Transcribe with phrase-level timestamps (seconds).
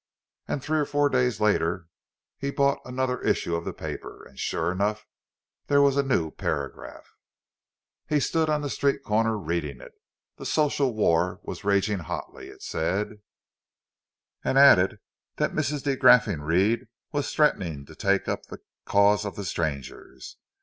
[0.47, 1.85] And three or four days later
[2.39, 5.05] he bought another issue of the paper, and sure enough,
[5.67, 7.15] there was a new paragraph!
[8.07, 9.91] He stood on the street corner reading it.
[10.37, 13.21] The social war was raging hotly, it said;
[14.43, 14.97] and added
[15.35, 15.83] that Mrs.
[15.83, 20.37] de Graffenried was threatening to take up the cause of the strangers.